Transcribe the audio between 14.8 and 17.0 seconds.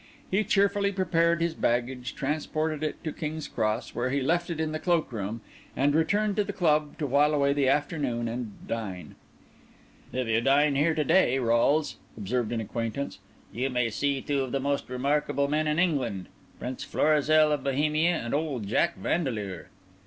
remarkable men in England—Prince